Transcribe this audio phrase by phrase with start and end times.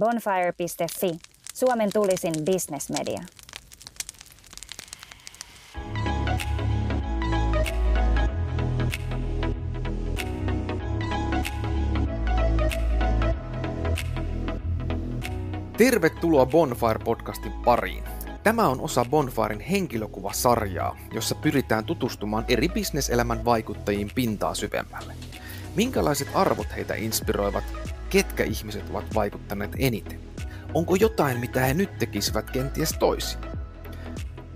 [0.00, 1.18] Bonfire.fi,
[1.54, 3.22] Suomen tulisin bisnesmedia.
[15.76, 18.04] Tervetuloa Bonfire-podcastin pariin.
[18.42, 25.14] Tämä on osa Bonfiren henkilökuvasarjaa, jossa pyritään tutustumaan eri bisneselämän vaikuttajiin pintaa syvemmälle.
[25.76, 27.64] Minkälaiset arvot heitä inspiroivat,
[28.10, 30.20] ketkä ihmiset ovat vaikuttaneet eniten?
[30.74, 33.40] Onko jotain, mitä he nyt tekisivät kenties toisin?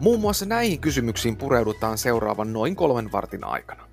[0.00, 3.88] Muun muassa näihin kysymyksiin pureudutaan seuraavan noin kolmen vartin aikana.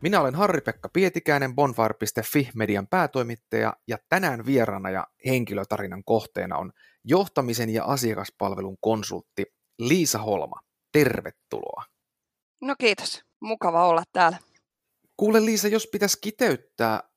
[0.00, 6.72] Minä olen Harri-Pekka Pietikäinen, bonfire.fi median päätoimittaja ja tänään vieraana ja henkilötarinan kohteena on
[7.04, 9.44] johtamisen ja asiakaspalvelun konsultti
[9.78, 10.60] Liisa Holma.
[10.92, 11.84] Tervetuloa.
[12.60, 14.38] No kiitos, mukava olla täällä.
[15.16, 17.09] Kuule Liisa, jos pitäisi kiteyttää,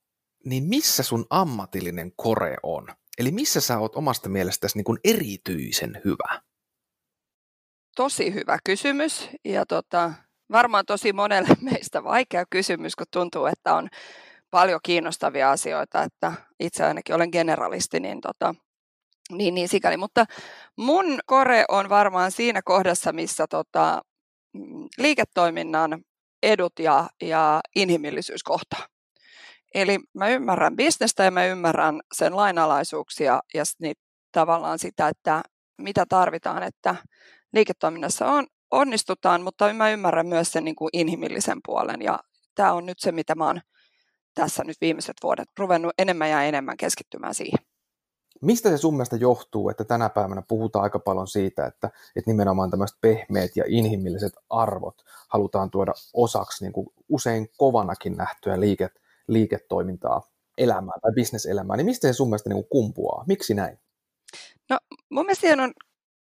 [0.45, 2.87] niin missä sun ammatillinen kore on?
[3.17, 6.41] Eli missä sä oot omasta mielestäsi niin erityisen hyvä?
[7.95, 10.13] Tosi hyvä kysymys ja tota,
[10.51, 13.89] varmaan tosi monelle meistä vaikea kysymys, kun tuntuu, että on
[14.51, 18.55] paljon kiinnostavia asioita, että itse ainakin olen generalisti, niin, tota,
[19.31, 19.97] niin, niin sikäli.
[19.97, 20.25] Mutta
[20.77, 24.01] mun kore on varmaan siinä kohdassa, missä tota,
[24.53, 26.03] mm, liiketoiminnan
[26.43, 28.92] edut ja, ja inhimillisyys kohtaa.
[29.73, 33.95] Eli mä ymmärrän bisnestä ja mä ymmärrän sen lainalaisuuksia ja niin
[34.31, 35.43] tavallaan sitä, että
[35.77, 36.95] mitä tarvitaan, että
[37.53, 42.19] liiketoiminnassa on, onnistutaan, mutta mä ymmärrän myös sen niin kuin inhimillisen puolen ja
[42.55, 43.61] tämä on nyt se, mitä mä oon
[44.35, 47.59] tässä nyt viimeiset vuodet ruvennut enemmän ja enemmän keskittymään siihen.
[48.41, 52.71] Mistä se sun mielestä johtuu, että tänä päivänä puhutaan aika paljon siitä, että, että nimenomaan
[52.71, 54.95] tämmöiset pehmeät ja inhimilliset arvot
[55.27, 58.89] halutaan tuoda osaksi niin kuin usein kovanakin nähtyä liike,
[59.27, 60.21] liiketoimintaa,
[60.57, 63.23] elämää tai bisneselämää, niin mistä se sun mielestä niin kumpuaa?
[63.27, 63.79] Miksi näin?
[64.69, 64.77] No
[65.09, 65.73] mun mielestä siihen on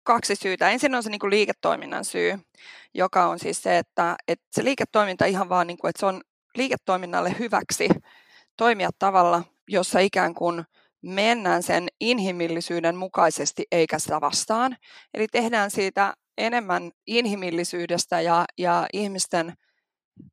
[0.04, 0.70] kaksi syytä.
[0.70, 2.40] Ensin on se niin kuin liiketoiminnan syy,
[2.94, 6.22] joka on siis se, että, että se liiketoiminta ihan vaan, niin kuin, että se on
[6.56, 7.90] liiketoiminnalle hyväksi
[8.58, 10.64] toimia tavalla, jossa ikään kuin
[11.02, 14.78] mennään sen inhimillisyyden mukaisesti eikä sitä vastaan.
[15.14, 19.54] Eli tehdään siitä enemmän inhimillisyydestä ja, ja ihmisten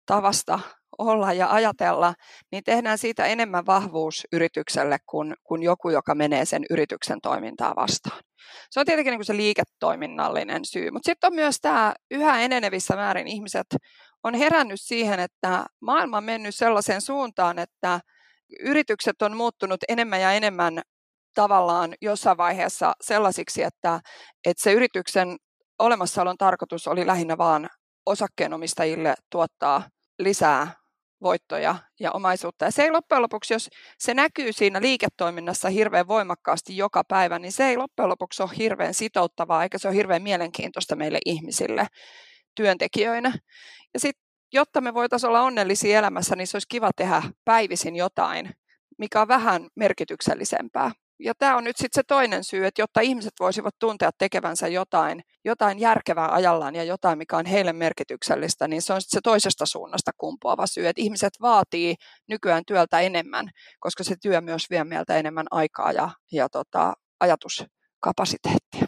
[0.07, 0.61] tavasta
[0.99, 2.15] olla ja ajatella,
[2.53, 8.23] niin tehdään siitä enemmän vahvuus yritykselle kuin, kuin joku, joka menee sen yrityksen toimintaa vastaan.
[8.71, 12.97] Se on tietenkin niin kuin se liiketoiminnallinen syy, mutta sitten on myös tämä yhä enenevissä
[12.97, 13.67] määrin ihmiset
[14.25, 18.01] on herännyt siihen, että maailma on mennyt sellaiseen suuntaan, että
[18.61, 20.83] yritykset on muuttunut enemmän ja enemmän
[21.35, 24.01] tavallaan jossain vaiheessa sellaisiksi, että,
[24.47, 25.37] että se yrityksen
[25.79, 27.69] olemassaolon tarkoitus oli lähinnä vaan
[28.07, 29.83] osakkeenomistajille tuottaa
[30.19, 30.78] lisää
[31.23, 32.65] voittoja ja omaisuutta.
[32.65, 37.53] Ja se ei loppujen lopuksi, jos se näkyy siinä liiketoiminnassa hirveän voimakkaasti joka päivä, niin
[37.53, 41.87] se ei loppujen lopuksi ole hirveän sitouttavaa, eikä se ole hirveän mielenkiintoista meille ihmisille
[42.55, 43.33] työntekijöinä.
[43.95, 48.51] Ja sitten, jotta me voitaisiin olla onnellisia elämässä, niin se olisi kiva tehdä päivisin jotain,
[48.99, 53.33] mikä on vähän merkityksellisempää ja tämä on nyt sitten se toinen syy, että jotta ihmiset
[53.41, 58.93] voisivat tuntea tekevänsä jotain, jotain järkevää ajallaan ja jotain, mikä on heille merkityksellistä, niin se
[58.93, 61.95] on se toisesta suunnasta kumpuava syy, että ihmiset vaatii
[62.29, 68.88] nykyään työltä enemmän, koska se työ myös vie meiltä enemmän aikaa ja, ja tota, ajatuskapasiteettia.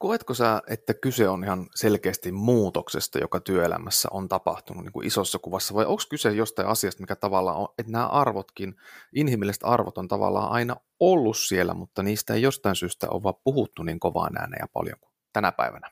[0.00, 5.38] Koetko sä, että kyse on ihan selkeästi muutoksesta, joka työelämässä on tapahtunut niin kuin isossa
[5.38, 8.74] kuvassa, vai onko kyse jostain asiasta, mikä tavallaan on, että nämä arvotkin,
[9.14, 13.82] inhimilliset arvot on tavallaan aina ollut siellä, mutta niistä ei jostain syystä ole vaan puhuttu
[13.82, 15.90] niin kovaan ääneen ja paljon kuin tänä päivänä?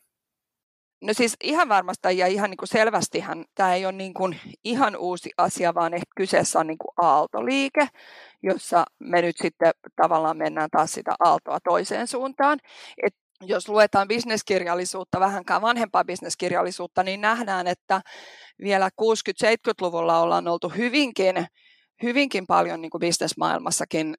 [1.02, 4.96] No siis ihan varmasti ja ihan niin kuin selvästihän tämä ei ole niin kuin ihan
[4.96, 7.88] uusi asia, vaan ehkä kyseessä on niin kuin aaltoliike,
[8.42, 12.58] jossa me nyt sitten tavallaan mennään taas sitä aaltoa toiseen suuntaan.
[13.06, 18.00] Et jos luetaan bisneskirjallisuutta, vähänkään vanhempaa bisneskirjallisuutta, niin nähdään, että
[18.62, 21.46] vielä 60-70-luvulla ollaan oltu hyvinkin,
[22.02, 24.14] hyvinkin paljon niin kuin bisnesmaailmassakin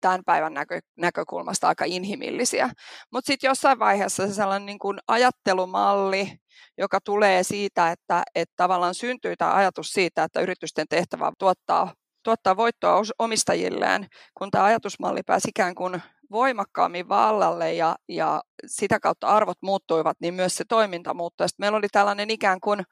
[0.00, 2.70] tämän päivän näkö, näkökulmasta aika inhimillisiä.
[3.12, 6.38] Mutta sitten jossain vaiheessa se sellainen niin kuin ajattelumalli,
[6.78, 12.56] joka tulee siitä, että, että tavallaan syntyy tämä ajatus siitä, että yritysten tehtävä tuottaa, tuottaa
[12.56, 14.06] voittoa omistajilleen,
[14.38, 20.34] kun tämä ajatusmalli pääsi ikään kuin voimakkaammin vallalle ja, ja sitä kautta arvot muuttuivat, niin
[20.34, 21.48] myös se toiminta muuttui.
[21.48, 22.82] Sitten meillä oli tällainen ikään kuin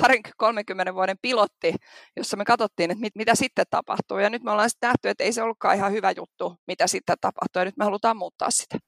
[0.00, 1.74] parin 30 vuoden pilotti,
[2.16, 4.18] jossa me katsottiin, että mit, mitä sitten tapahtuu.
[4.18, 7.16] Ja nyt me ollaan sitten nähty, että ei se ollutkaan ihan hyvä juttu, mitä sitten
[7.20, 8.78] tapahtuu, ja nyt me halutaan muuttaa sitä.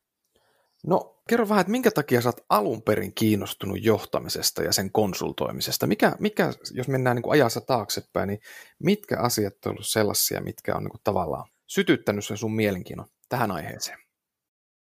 [0.87, 5.87] No kerro vähän, että minkä takia sä oot alun perin kiinnostunut johtamisesta ja sen konsultoimisesta?
[5.87, 8.41] Mikä, mikä jos mennään niin kuin ajassa taaksepäin, niin
[8.83, 13.51] mitkä asiat on ollut sellaisia, mitkä on niin kuin tavallaan sytyttänyt sen sun mielenkiinnon tähän
[13.51, 13.99] aiheeseen?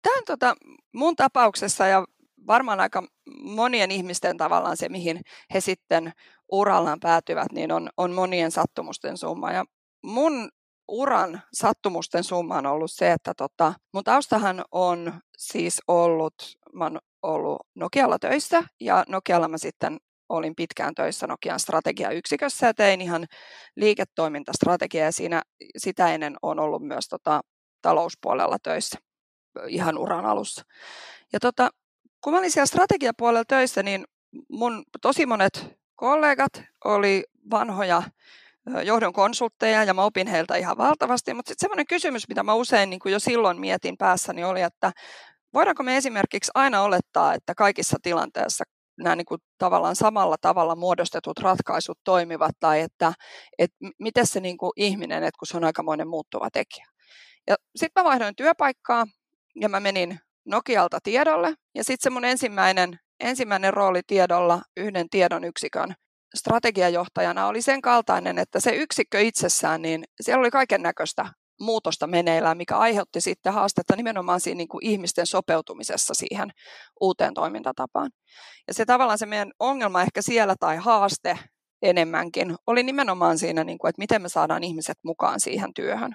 [0.02, 0.56] Tämä on tota,
[0.94, 2.06] mun tapauksessa ja
[2.48, 3.04] varmaan aika
[3.42, 5.22] monien ihmisten tavallaan se, mihin
[5.54, 6.12] he sitten
[6.52, 9.52] urallaan päätyvät, niin on, on monien sattumusten summa.
[9.52, 9.66] Ja
[10.04, 10.50] mun
[10.88, 16.34] uran sattumusten summa on ollut se, että tota, mun taustahan on siis ollut,
[16.74, 19.98] mä oon ollut Nokialla töissä ja Nokialla mä sitten
[20.30, 23.26] olin pitkään töissä Nokian strategiayksikössä ja tein ihan
[23.76, 25.42] liiketoimintastrategiaa ja siinä,
[25.78, 27.42] sitä ennen on ollut myös tota,
[27.82, 29.00] talouspuolella töissä
[29.68, 30.64] ihan uran alussa.
[31.34, 31.70] Ja tota,
[32.22, 34.06] kun mä olin siellä strategiapuolella töissä, niin
[34.50, 38.04] mun tosi monet kollegat oli vanhoja
[38.84, 42.90] johdon konsultteja ja mä opin heiltä ihan valtavasti, mutta sitten semmoinen kysymys, mitä mä usein
[42.90, 44.92] niin jo silloin mietin päässäni oli, että
[45.54, 48.64] voidaanko me esimerkiksi aina olettaa, että kaikissa tilanteissa
[48.98, 53.14] nämä niin kuin tavallaan samalla tavalla muodostetut ratkaisut toimivat tai että,
[53.58, 56.86] että miten se niin kuin ihminen, että kun se on aikamoinen muuttuva tekijä.
[57.48, 59.06] Ja sitten mä vaihdoin työpaikkaa
[59.56, 65.44] ja mä menin Nokialta tiedolle ja sitten se mun ensimmäinen, ensimmäinen rooli tiedolla yhden tiedon
[65.44, 65.96] yksikön
[66.36, 71.26] strategiajohtajana oli sen kaltainen, että se yksikkö itsessään, niin siellä oli kaiken näköistä
[71.60, 76.50] muutosta meneillään, mikä aiheutti sitten haastetta nimenomaan siinä niin kuin ihmisten sopeutumisessa siihen
[77.02, 78.12] uuteen toimintatapaan.
[78.68, 81.40] Ja se tavallaan se meidän ongelma ehkä siellä tai haaste
[81.82, 86.14] enemmänkin oli nimenomaan siinä, niin kuin, että miten me saadaan ihmiset mukaan siihen työhön.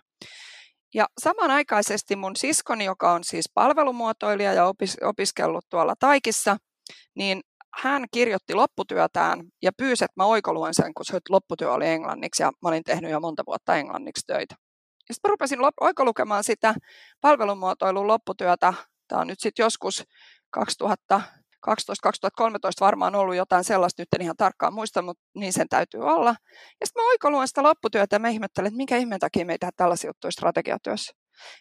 [0.94, 6.56] Ja samanaikaisesti mun siskoni, joka on siis palvelumuotoilija ja opis- opiskellut tuolla Taikissa,
[7.17, 7.41] niin
[7.75, 12.52] hän kirjoitti lopputyötään ja pyysi, että mä oikoluen sen, kun se lopputyö oli englanniksi ja
[12.62, 14.55] mä olin tehnyt jo monta vuotta englanniksi töitä.
[15.12, 16.75] Sitten rupesin oikolukemaan sitä
[17.20, 18.75] palvelumuotoilun lopputyötä.
[19.08, 20.05] Tämä on nyt sitten joskus
[20.50, 21.20] 2000
[21.66, 21.70] 2012-2013
[22.81, 26.34] varmaan ollut jotain sellaista, nyt en ihan tarkkaan muista, mutta niin sen täytyy olla.
[26.81, 29.58] Ja sitten mä oikoluan sitä lopputyötä ja mä ihmettelen, että minkä ihmeen takia me ei
[29.58, 31.12] tehdä tällaisia juttuja strategiatyössä.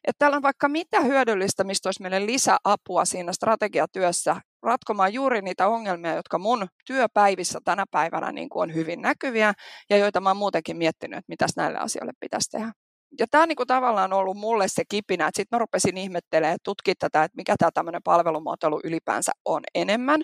[0.08, 5.68] Että täällä on vaikka mitä hyödyllistä, mistä olisi meille lisäapua siinä strategiatyössä ratkomaan juuri niitä
[5.68, 9.54] ongelmia, jotka mun työpäivissä tänä päivänä niin kuin on hyvin näkyviä
[9.90, 12.72] ja joita mä oon muutenkin miettinyt, että mitäs näille asioille pitäisi tehdä.
[13.20, 16.54] Ja tämä on niin kuin tavallaan ollut mulle se kipinä, että sitten mä rupesin ihmettelemään
[16.54, 20.22] ja tutkia tätä, että mikä tämä tämmöinen palvelumuotoilu ylipäänsä on enemmän.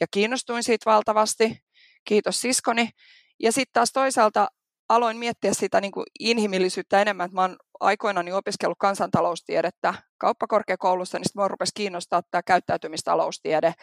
[0.00, 1.62] Ja kiinnostuin siitä valtavasti.
[2.04, 2.90] Kiitos siskoni.
[3.40, 4.48] Ja sitten taas toisaalta
[4.88, 11.24] aloin miettiä sitä niin kuin inhimillisyyttä enemmän, että mä oon aikoinaan opiskellut kansantaloustiedettä kauppakorkeakoulussa, niin
[11.24, 13.74] sitten mä rupesin kiinnostaa tämä käyttäytymistaloustiede,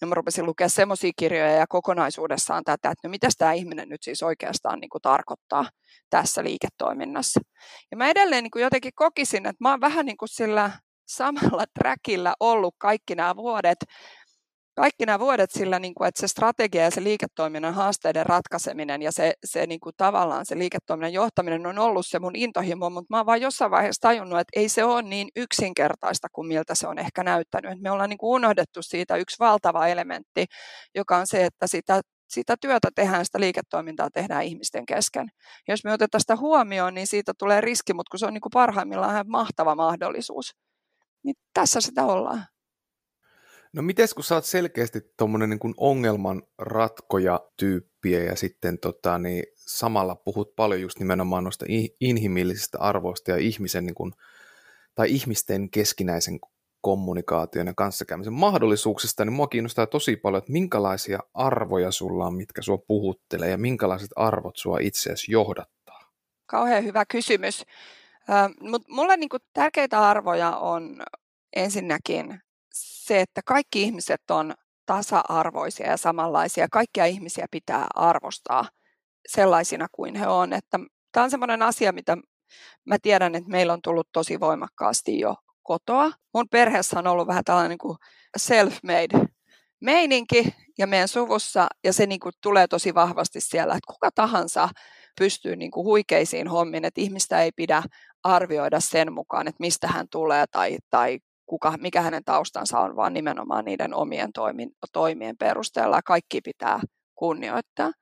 [0.00, 4.02] ja mä rupesin lukea semmoisia kirjoja ja kokonaisuudessaan tätä, että no mitä tämä ihminen nyt
[4.02, 5.64] siis oikeastaan niin kuin tarkoittaa
[6.10, 7.40] tässä liiketoiminnassa.
[7.90, 10.70] Ja mä edelleen niin kuin jotenkin kokisin, että mä oon vähän niin kuin sillä
[11.06, 13.78] samalla trackillä ollut kaikki nämä vuodet,
[14.76, 19.12] kaikki nämä vuodet sillä, niin kuin, että se strategia ja se liiketoiminnan haasteiden ratkaiseminen ja
[19.12, 23.16] se, se niin kuin tavallaan se liiketoiminnan johtaminen on ollut se mun intohimo, mutta mä
[23.16, 26.98] oon vaan jossain vaiheessa tajunnut, että ei se ole niin yksinkertaista kuin miltä se on
[26.98, 27.72] ehkä näyttänyt.
[27.72, 30.46] Et me ollaan niin kuin unohdettu siitä yksi valtava elementti,
[30.94, 35.28] joka on se, että sitä sitä työtä tehdään, sitä liiketoimintaa tehdään ihmisten kesken.
[35.68, 38.50] Jos me otetaan sitä huomioon, niin siitä tulee riski, mutta kun se on niin kuin
[38.52, 40.50] parhaimmillaan mahtava mahdollisuus,
[41.24, 42.46] niin tässä sitä ollaan.
[43.76, 49.44] No miten kun sä oot selkeästi tuommoinen niin ongelman ratkoja tyyppiä ja sitten tota, niin
[49.54, 51.64] samalla puhut paljon just nimenomaan noista
[52.00, 54.12] inhimillisistä arvoista ja ihmisen niin kuin,
[54.94, 56.38] tai ihmisten keskinäisen
[56.80, 62.62] kommunikaation ja kanssakäymisen mahdollisuuksista, niin mua kiinnostaa tosi paljon, että minkälaisia arvoja sulla on, mitkä
[62.62, 66.12] sua puhuttelee ja minkälaiset arvot sua itseäsi johdattaa?
[66.46, 67.64] Kauhean hyvä kysymys.
[68.60, 71.02] Mutta mulle niinku tärkeitä arvoja on
[71.56, 72.40] ensinnäkin
[72.76, 74.54] se, että kaikki ihmiset on
[74.86, 76.66] tasa-arvoisia ja samanlaisia.
[76.72, 78.68] Kaikkia ihmisiä pitää arvostaa
[79.28, 80.52] sellaisina kuin he on.
[80.52, 80.78] Että
[81.12, 82.16] tämä on sellainen asia, mitä
[82.84, 86.12] mä tiedän, että meillä on tullut tosi voimakkaasti jo kotoa.
[86.34, 87.98] Mun perheessä on ollut vähän tällainen niin kuin
[88.38, 89.26] self-made
[89.80, 94.68] meininki ja meidän suvussa, ja se niin kuin tulee tosi vahvasti siellä, että kuka tahansa
[95.18, 97.82] pystyy niin kuin huikeisiin hommiin, että ihmistä ei pidä
[98.22, 103.12] arvioida sen mukaan, että mistä hän tulee tai, tai kuka, mikä hänen taustansa on, vaan
[103.12, 106.00] nimenomaan niiden omien toimin, toimien perusteella.
[106.02, 106.80] Kaikki pitää
[107.14, 107.92] kunnioittaa.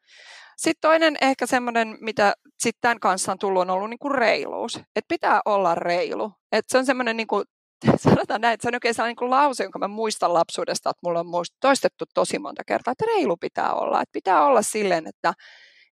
[0.57, 4.77] Sitten toinen ehkä semmoinen, mitä sitten tämän kanssa on tullut, on ollut niin kuin reiluus.
[4.77, 6.33] Että pitää olla reilu.
[6.53, 7.45] Että se on semmoinen, niin kuin,
[7.97, 11.21] sanotaan näin, että se on oikein sellainen niin lause, jonka mä muistan lapsuudesta, että mulla
[11.21, 11.27] on
[11.61, 14.03] toistettu tosi monta kertaa, että reilu pitää olla.
[14.03, 15.33] Että pitää olla silleen, että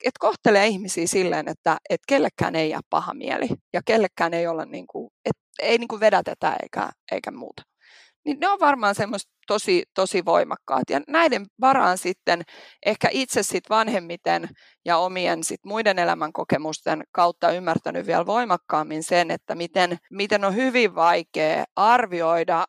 [0.05, 4.65] että kohtelee ihmisiä silleen, että, että kellekään ei jää paha mieli ja kellekään ei olla
[4.65, 5.11] niin kuin,
[5.59, 7.63] ei niin kuin vedätetä eikä, eikä muuta.
[8.25, 10.83] niin ne on varmaan semmoista tosi, tosi voimakkaat.
[10.89, 12.41] Ja näiden varaan sitten
[12.85, 14.49] ehkä itse sit vanhemmiten
[14.85, 20.95] ja omien sit muiden elämänkokemusten kautta ymmärtänyt vielä voimakkaammin sen, että miten, miten on hyvin
[20.95, 22.65] vaikea arvioida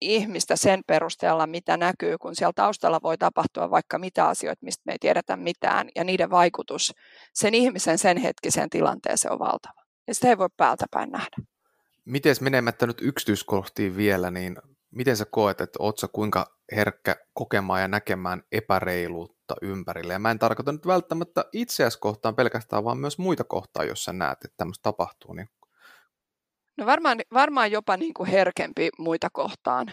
[0.00, 4.92] ihmistä sen perusteella, mitä näkyy, kun siellä taustalla voi tapahtua vaikka mitä asioita, mistä me
[4.92, 6.92] ei tiedetä mitään, ja niiden vaikutus
[7.34, 9.82] sen ihmisen sen hetkisen tilanteeseen on valtava.
[10.08, 11.36] Ja sitä ei voi päältä päin nähdä.
[12.06, 14.56] Miten menemättä nyt yksityiskohtiin vielä, niin
[14.90, 20.12] miten sä koet, että oot sä kuinka herkkä kokemaan ja näkemään epäreiluutta ympärille?
[20.12, 24.12] Ja mä en tarkoita nyt välttämättä itseäsi kohtaan pelkästään, vaan myös muita kohtaan, jos sä
[24.12, 25.32] näet, että tämmöistä tapahtuu.
[25.32, 25.48] Niin...
[26.76, 29.92] No varmaan, varmaan jopa niin kuin herkempi muita kohtaan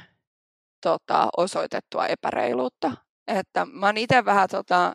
[0.82, 2.92] tota, osoitettua epäreiluutta.
[3.28, 4.94] Että mä oon itse vähän tota,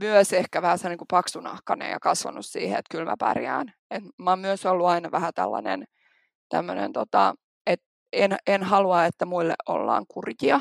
[0.00, 3.72] myös ehkä vähän niin kuin paksunahkainen ja kasvanut siihen, että kyllä mä pärjään.
[3.90, 5.84] Et mä oon myös ollut aina vähän tällainen
[6.48, 7.34] tämmöinen tota,
[8.12, 10.60] en, en halua, että muille ollaan kurjia,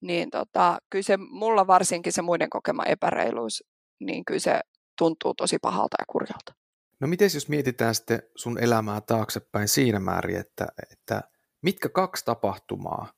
[0.00, 3.64] niin tota, kyllä se mulla varsinkin se muiden kokema epäreiluus,
[4.00, 4.60] niin kyllä se
[4.98, 6.54] tuntuu tosi pahalta ja kurjalta.
[7.00, 11.22] No miten jos mietitään sitten sun elämää taaksepäin siinä määrin, että, että
[11.62, 13.12] mitkä kaksi tapahtumaa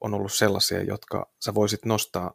[0.00, 2.32] on ollut sellaisia, jotka sä voisit nostaa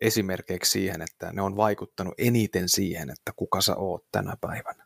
[0.00, 4.84] esimerkiksi siihen, että ne on vaikuttanut eniten siihen, että kuka sä oot tänä päivänä?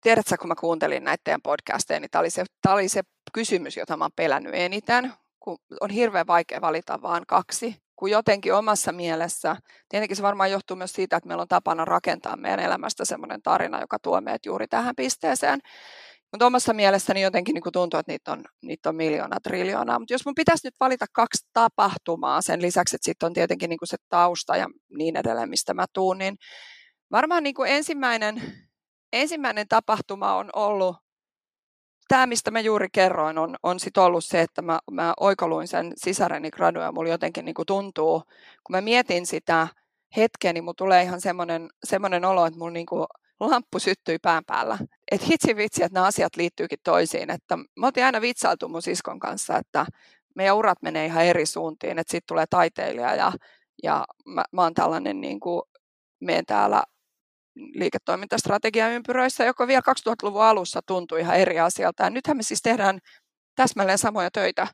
[0.00, 3.02] tiedätkö, kun mä kuuntelin näitä teidän podcasteja, niin tämä oli, se, tämä oli se
[3.32, 8.54] kysymys, jota mä oon pelännyt eniten, kun on hirveän vaikea valita vaan kaksi, kun jotenkin
[8.54, 9.56] omassa mielessä,
[9.88, 13.80] tietenkin se varmaan johtuu myös siitä, että meillä on tapana rakentaa meidän elämästä semmoinen tarina,
[13.80, 15.60] joka tuo meidät juuri tähän pisteeseen,
[16.32, 19.98] mutta omassa mielessäni jotenkin niin tuntuu, että niitä on, niitä on miljoona, triljoonaa.
[19.98, 23.78] Mutta jos mun pitäisi nyt valita kaksi tapahtumaa sen lisäksi, että sitten on tietenkin niin
[23.84, 24.66] se tausta ja
[24.98, 26.36] niin edelleen, mistä mä tuun, niin
[27.10, 28.42] varmaan niin ensimmäinen
[29.12, 30.96] ensimmäinen tapahtuma on ollut,
[32.08, 35.92] tämä mistä mä juuri kerroin, on, on sit ollut se, että mä, mä oikoluin sen
[35.96, 38.22] sisareni gradua ja mulla jotenkin niin tuntuu,
[38.66, 39.68] kun mä mietin sitä
[40.16, 42.86] hetkeä, niin mulla tulee ihan semmoinen, semmoinen olo, että mulla niin
[43.40, 44.78] lamppu syttyi pään päällä.
[45.10, 47.30] Että hitsi vitsi, että nämä asiat liittyykin toisiin.
[47.30, 49.86] Että mä oltiin aina vitsailtu mun siskon kanssa, että
[50.34, 53.32] meidän urat menee ihan eri suuntiin, että sitten tulee taiteilija ja,
[53.82, 55.62] ja mä, mä oon tällainen niin kuin,
[56.20, 56.82] menen täällä
[57.54, 62.02] liiketoimintastrategiaympyröissä, joka vielä 2000-luvun alussa tuntui ihan eri asialta.
[62.02, 62.98] Ja nythän me siis tehdään
[63.54, 64.66] täsmälleen samoja töitä.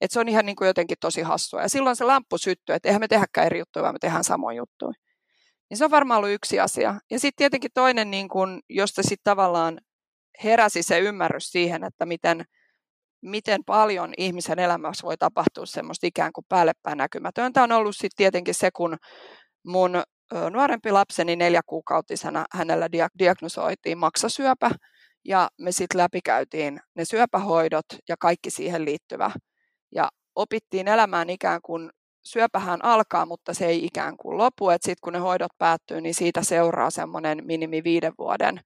[0.00, 1.62] että se on ihan niin kuin jotenkin tosi hassua.
[1.62, 4.56] Ja silloin se lamppu syttyy, että eihän me tehdäkään eri juttuja, vaan me tehdään samoja
[4.56, 4.92] juttuja.
[5.70, 6.94] Niin se on varmaan ollut yksi asia.
[7.10, 9.80] Ja sitten tietenkin toinen, niin kun, josta sitten tavallaan
[10.44, 12.44] heräsi se ymmärrys siihen, että miten,
[13.22, 18.54] miten paljon ihmisen elämässä voi tapahtua semmoista ikään kuin päällepäin näkymätöntä, on ollut sitten tietenkin
[18.54, 18.96] se, kun
[19.66, 20.02] mun
[20.50, 24.70] nuorempi lapseni neljäkuukautisena hänellä diagnosoitiin maksasyöpä
[25.24, 29.30] ja me sitten läpikäytiin ne syöpähoidot ja kaikki siihen liittyvä.
[29.94, 31.90] Ja opittiin elämään ikään kuin
[32.22, 34.70] syöpähän alkaa, mutta se ei ikään kuin lopu.
[34.70, 38.60] Sitten kun ne hoidot päättyy, niin siitä seuraa semmoinen minimi viiden vuoden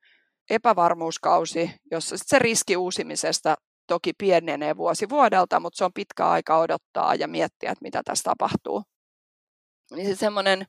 [0.50, 3.56] epävarmuuskausi, jossa sit se riski uusimisesta
[3.86, 8.22] toki pienenee vuosi vuodelta, mutta se on pitkä aika odottaa ja miettiä, että mitä tässä
[8.22, 8.82] tapahtuu.
[9.90, 10.66] Niin se semmoinen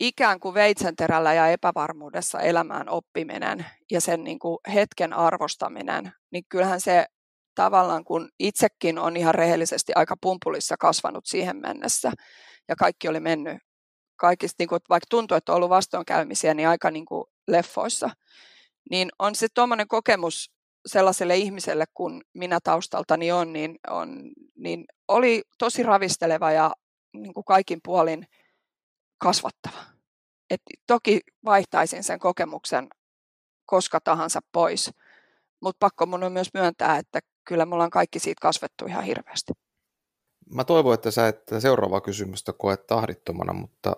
[0.00, 6.80] ikään kuin veitsenterällä ja epävarmuudessa elämään oppiminen ja sen niin kuin hetken arvostaminen, niin kyllähän
[6.80, 7.06] se
[7.62, 12.12] tavallaan, kun itsekin on ihan rehellisesti aika pumpulissa kasvanut siihen mennessä
[12.68, 13.58] ja kaikki oli mennyt,
[14.16, 18.10] kaikista, niin kuin, vaikka tuntuu, että on ollut vastoinkäymisiä, niin aika niin kuin leffoissa,
[18.90, 20.50] niin on se tuommoinen kokemus
[20.86, 26.72] sellaiselle ihmiselle, kun minä taustaltani on, niin, on, niin oli tosi ravisteleva ja
[27.12, 28.26] niin kuin kaikin puolin–
[29.18, 29.84] kasvattava.
[30.50, 32.88] Et toki vaihtaisin sen kokemuksen
[33.66, 34.90] koska tahansa pois,
[35.62, 39.52] mutta pakko mun on myös myöntää, että kyllä me ollaan kaikki siitä kasvettu ihan hirveästi.
[40.54, 43.96] Mä toivon, että sä et seuraavaa kysymystä koe tahdittomana, mutta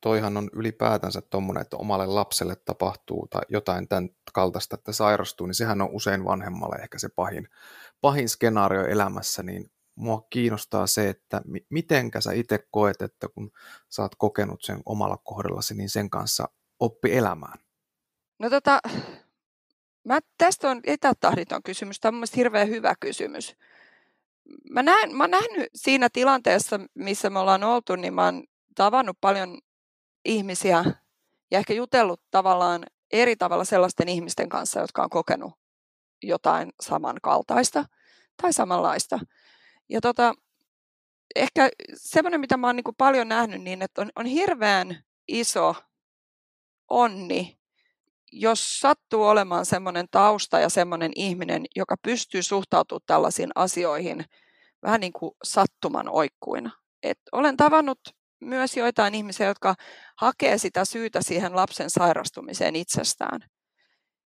[0.00, 5.54] toihan on ylipäätänsä tuommoinen, että omalle lapselle tapahtuu tai jotain tämän kaltaista, että sairastuu, niin
[5.54, 7.48] sehän on usein vanhemmalle ehkä se pahin,
[8.00, 13.50] pahin skenaario elämässä, niin mua kiinnostaa se, että mitenkä sä itse koet, että kun
[13.88, 16.48] sä oot kokenut sen omalla kohdallasi, niin sen kanssa
[16.80, 17.58] oppi elämään?
[18.38, 18.80] No tota,
[20.04, 22.00] mä, tästä on etätahditon kysymys.
[22.00, 23.56] Tämä on mielestäni hirveän hyvä kysymys.
[24.70, 28.44] Mä, näen, mä oon nähnyt siinä tilanteessa, missä me ollaan oltu, niin mä oon
[28.74, 29.58] tavannut paljon
[30.24, 30.84] ihmisiä
[31.50, 35.52] ja ehkä jutellut tavallaan eri tavalla sellaisten ihmisten kanssa, jotka on kokenut
[36.22, 37.84] jotain samankaltaista
[38.42, 39.18] tai samanlaista.
[39.88, 40.34] Ja tota,
[41.36, 45.74] ehkä semmoinen, mitä mä oon niin paljon nähnyt, niin että on, on hirveän iso
[46.90, 47.58] onni,
[48.32, 54.24] jos sattuu olemaan semmoinen tausta ja semmoinen ihminen, joka pystyy suhtautumaan tällaisiin asioihin
[54.82, 56.70] vähän niin kuin sattuman oikkuina.
[57.02, 57.98] Et olen tavannut
[58.40, 59.74] myös joitain ihmisiä, jotka
[60.20, 63.40] hakee sitä syytä siihen lapsen sairastumiseen itsestään.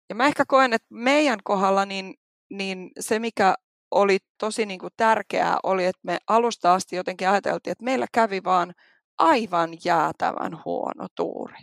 [0.10, 2.14] Ja mä ehkä koen, että meidän kohdalla niin,
[2.50, 3.56] niin se, mikä
[3.92, 8.44] oli tosi niin kuin tärkeää, oli, että me alusta asti jotenkin ajateltiin, että meillä kävi
[8.44, 8.74] vaan
[9.18, 11.58] aivan jäätävän huono tuuri.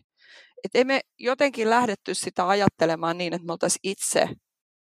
[0.64, 4.28] Että ei me jotenkin lähdetty sitä ajattelemaan niin, että me oltaisiin itse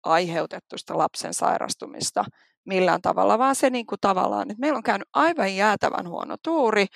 [0.03, 2.25] aiheutettu sitä lapsen sairastumista
[2.67, 6.87] millään tavalla, vaan se niin kuin tavallaan, että meillä on käynyt aivan jäätävän huono tuuri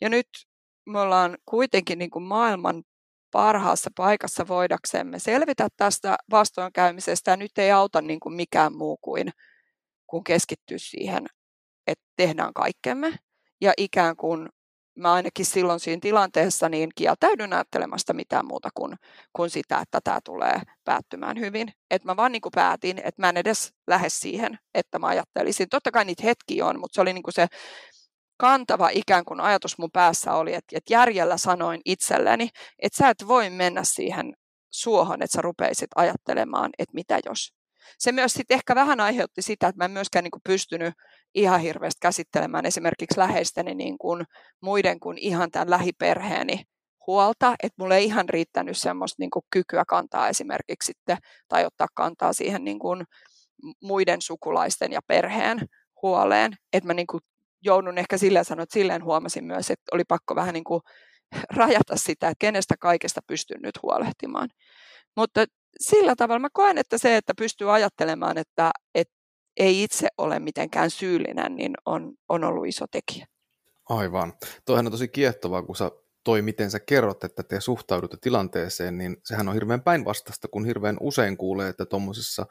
[0.00, 0.26] ja nyt
[0.86, 2.82] me ollaan kuitenkin niin kuin maailman
[3.32, 9.30] parhaassa paikassa voidaksemme selvitä tästä vastoinkäymisestä ja nyt ei auta niin kuin mikään muu kuin,
[10.06, 11.26] kuin keskittyä siihen,
[11.86, 13.14] että tehdään kaikkemme
[13.60, 14.48] ja ikään kuin
[15.00, 18.96] mä ainakin silloin siinä tilanteessa niin kieltäydyn ajattelemasta mitään muuta kuin,
[19.32, 21.72] kuin sitä, että tämä tulee päättymään hyvin.
[21.90, 25.68] Että mä vaan niin kuin päätin, että mä en edes lähde siihen, että mä ajattelisin.
[25.68, 27.46] Totta kai niitä hetkiä on, mutta se oli niin kuin se
[28.40, 33.28] kantava ikään kuin ajatus mun päässä oli, että, että järjellä sanoin itselleni, että sä et
[33.28, 34.34] voi mennä siihen
[34.70, 37.59] suohon, että sä rupeisit ajattelemaan, että mitä jos.
[37.98, 40.94] Se myös sitten ehkä vähän aiheutti sitä, että mä en myöskään niin kuin pystynyt
[41.34, 44.24] ihan hirveästi käsittelemään esimerkiksi läheisteni niin kuin
[44.60, 46.64] muiden kuin ihan tämän lähiperheeni
[47.06, 51.18] huolta, että mulle ei ihan riittänyt semmoista niin kuin kykyä kantaa esimerkiksi sitten,
[51.48, 53.04] tai ottaa kantaa siihen niin kuin
[53.82, 55.60] muiden sukulaisten ja perheen
[56.02, 57.20] huoleen, että mä niin kuin
[57.62, 60.80] joudun ehkä silleen sanoa, että silleen huomasin myös, että oli pakko vähän niin kuin
[61.50, 64.48] rajata sitä, että kenestä kaikesta pystyn nyt huolehtimaan.
[65.16, 65.44] Mutta
[65.78, 69.14] sillä tavalla mä koen, että se, että pystyy ajattelemaan, että, että
[69.56, 73.26] ei itse ole mitenkään syyllinen, niin on, on ollut iso tekijä.
[73.88, 74.32] Aivan.
[74.64, 75.90] Toihan on tosi kiehtovaa, kun sä
[76.24, 80.96] toi, miten sä kerrot, että te suhtaudutte tilanteeseen, niin sehän on hirveän päinvastasta, kun hirveän
[81.00, 82.46] usein kuulee, että tuommoisissa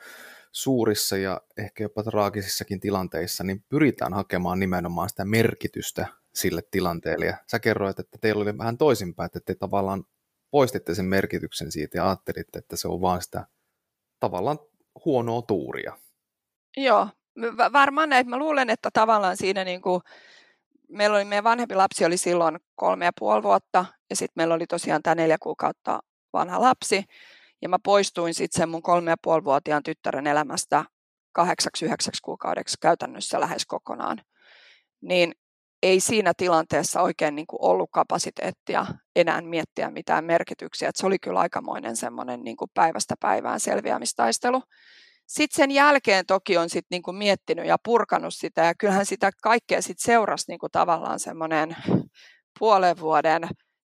[0.52, 7.26] suurissa ja ehkä jopa traagisissakin tilanteissa, niin pyritään hakemaan nimenomaan sitä merkitystä sille tilanteelle.
[7.26, 10.04] Ja sä kerroit, että teillä oli vähän toisinpäin, että te tavallaan
[10.52, 13.46] poistitte sen merkityksen siitä ja ajattelitte, että se on vaan sitä
[14.20, 14.60] tavallaan
[15.06, 15.98] huonoa tuuria.
[16.78, 17.08] Joo,
[17.74, 18.30] varmaan näin.
[18.30, 20.02] Mä luulen, että tavallaan siinä niin kuin,
[20.90, 24.68] meillä oli, meidän vanhempi lapsi oli silloin kolme ja puoli vuotta, ja sitten meillä oli
[24.68, 26.00] tosiaan tämä neljä kuukautta
[26.34, 27.04] vanha lapsi,
[27.62, 30.86] ja mä poistuin sitten sen mun kolme ja puoli vuotiaan tyttären elämästä
[31.32, 34.22] kahdeksaksi, yhdeksäksi kuukaudeksi käytännössä lähes kokonaan.
[35.02, 35.32] Niin
[35.84, 40.90] ei siinä tilanteessa oikein niin kuin ollut kapasiteettia enää miettiä mitään merkityksiä.
[40.90, 44.62] Et se oli kyllä aikamoinen semmoinen niin kuin päivästä päivään selviämistaistelu.
[45.28, 49.82] Sitten sen jälkeen toki on sit niinku miettinyt ja purkanut sitä ja kyllähän sitä kaikkea
[49.82, 51.76] sit seurasi niinku tavallaan semmoinen
[52.60, 53.42] puolen vuoden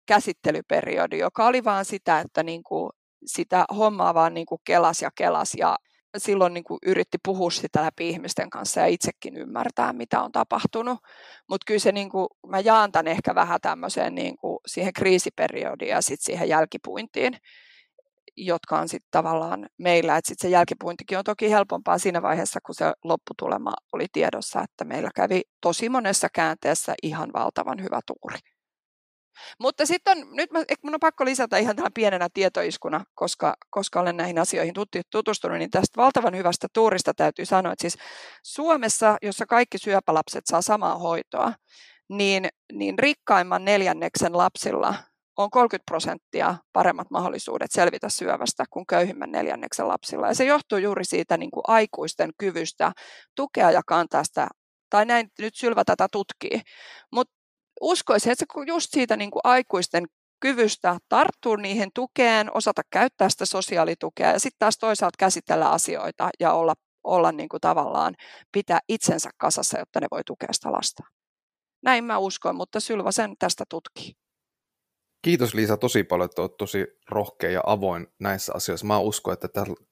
[0.07, 2.90] käsittelyperiodi, joka oli vaan sitä, että niinku
[3.26, 5.76] sitä hommaa vaan niinku kelas ja kelas ja
[6.16, 10.98] silloin niin kuin yritti puhua sitä läpi ihmisten kanssa ja itsekin ymmärtää, mitä on tapahtunut.
[11.48, 15.90] Mutta kyllä se, niin kuin, mä jaan tämän ehkä vähän tämmöiseen niin kuin siihen kriisiperiodiin
[15.90, 17.37] ja sitten siihen jälkipuintiin
[18.37, 20.16] jotka on sitten tavallaan meillä.
[20.16, 24.85] Että sitten se jälkipuintikin on toki helpompaa siinä vaiheessa, kun se lopputulema oli tiedossa, että
[24.85, 28.38] meillä kävi tosi monessa käänteessä ihan valtavan hyvä tuuri.
[29.61, 34.01] Mutta sitten on, nyt mä, mun on pakko lisätä ihan tällä pienenä tietoiskuna, koska, koska
[34.01, 34.75] olen näihin asioihin
[35.11, 37.99] tutustunut, niin tästä valtavan hyvästä tuurista täytyy sanoa, että siis
[38.42, 41.53] Suomessa, jossa kaikki syöpälapset saa samaa hoitoa,
[42.09, 44.95] niin, niin rikkaimman neljänneksen lapsilla
[45.37, 50.29] on 30 prosenttia paremmat mahdollisuudet selvitä syövästä kuin köyhimmän neljänneksen lapsilla.
[50.29, 52.92] Ja se johtuu juuri siitä niin kuin aikuisten kyvystä
[53.37, 54.49] tukea ja kantaa sitä,
[54.90, 56.61] tai näin nyt Sylvä tätä tutkii.
[57.12, 57.41] Mutta
[57.83, 60.05] uskoisin, että se just siitä niin kuin aikuisten
[60.40, 66.53] kyvystä tarttua niihin tukeen, osata käyttää sitä sosiaalitukea ja sitten taas toisaalta käsitellä asioita ja
[66.53, 68.14] olla, olla niin kuin tavallaan
[68.53, 71.03] pitää itsensä kasassa, jotta ne voi tukea sitä lasta.
[71.83, 74.12] Näin mä uskon, mutta Sylvä sen tästä tutkii.
[75.23, 78.87] Kiitos Liisa tosi paljon, että olet tosi rohkea ja avoin näissä asioissa.
[78.87, 79.49] Mä uskon, että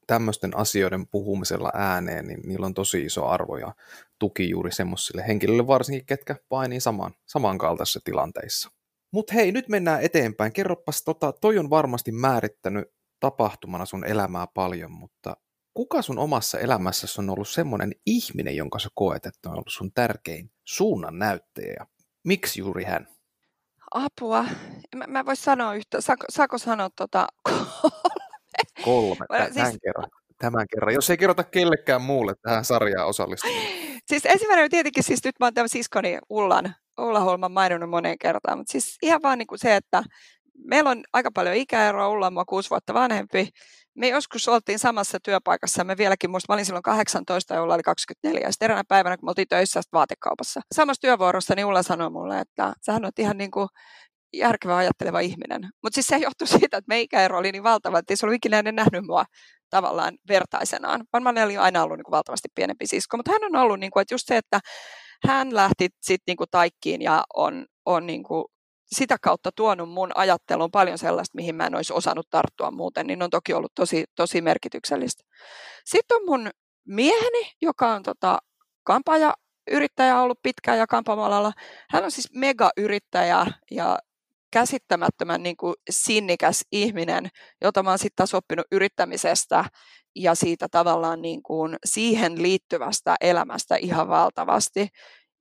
[0.07, 3.75] tämmöisten asioiden puhumisella ääneen, niin niillä on tosi iso arvo ja
[4.21, 8.71] tuki juuri semmoisille henkilöille varsinkin, ketkä painii saman, samankaltaisissa tilanteissa.
[9.13, 10.53] Mutta hei, nyt mennään eteenpäin.
[10.53, 12.89] Kerropas, tota, toi on varmasti määrittänyt
[13.21, 15.37] tapahtumana sun elämää paljon, mutta
[15.75, 19.93] kuka sun omassa elämässäsi on ollut semmoinen ihminen, jonka sä koet, että on ollut sun
[19.93, 21.87] tärkein suunnan näyttäjä?
[22.25, 23.07] Miksi juuri hän?
[23.95, 24.45] Apua.
[24.97, 26.01] Mä, mä voisin sanoa yhtä.
[26.01, 27.27] Saako, saako sanoa tota
[28.85, 29.17] kolme?
[29.29, 29.53] Kolme.
[29.53, 29.79] Tämän, siis...
[29.83, 30.11] kerran.
[30.39, 30.95] Tämän kerran.
[30.95, 33.51] Jos ei kerrota kellekään muulle tähän sarjaan osallistua.
[34.11, 38.59] Siis ensimmäinen tietenkin, siis nyt mä oon tämän siskoni Ullan, Ulla Holman maininnut moneen kertaan,
[38.59, 40.03] mutta siis ihan vaan niin kuin se, että
[40.65, 43.49] meillä on aika paljon ikäeroa, Ulla on mua kuusi vuotta vanhempi,
[43.95, 47.83] me joskus oltiin samassa työpaikassa, me vieläkin muista, mä olin silloin 18 ja Ulla oli
[47.83, 52.11] 24, ja sitten eräänä päivänä, kun me oltiin töissä vaatekaupassa, samassa työvuorossa, niin Ulla sanoi
[52.11, 53.69] mulle, että sähän olet ihan niin kuin
[54.33, 55.61] järkevä ajatteleva ihminen.
[55.83, 58.37] Mutta siis se johtui siitä, että me ikäero oli niin valtava, että ei se ollut
[58.37, 59.25] ikinä ennen nähnyt mua
[59.71, 61.05] tavallaan vertaisenaan.
[61.13, 64.03] Varmaan oli aina ollut niin kuin valtavasti pienempi sisko, mutta hän on ollut, niin kuin,
[64.03, 64.61] että just se, että
[65.27, 68.45] hän lähti sitten niin kuin taikkiin ja on, on niin kuin
[68.95, 73.23] sitä kautta tuonut mun ajatteluun paljon sellaista, mihin mä en olisi osannut tarttua muuten, niin
[73.23, 75.23] on toki ollut tosi, tosi merkityksellistä.
[75.85, 76.51] Sitten on mun
[76.89, 78.39] mieheni, joka on tota,
[78.85, 79.35] kampaaja
[79.71, 81.53] yrittäjä ollut pitkään ja kampaamoalalla.
[81.91, 83.99] Hän on siis mega-yrittäjä ja
[84.53, 87.29] käsittämättömän niin kuin sinnikäs ihminen,
[87.63, 89.65] jota mä oon sitten taas oppinut yrittämisestä
[90.17, 94.89] ja siitä tavallaan niin kuin siihen liittyvästä elämästä ihan valtavasti.